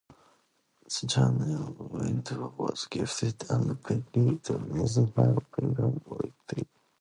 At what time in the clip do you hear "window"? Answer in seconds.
1.77-2.49